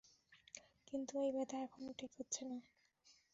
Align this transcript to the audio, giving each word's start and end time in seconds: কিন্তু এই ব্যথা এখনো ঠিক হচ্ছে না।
কিন্তু 0.87 1.13
এই 1.23 1.31
ব্যথা 1.31 1.57
এখনো 1.63 1.89
ঠিক 1.97 2.11
হচ্ছে 2.17 2.41
না। 2.45 2.57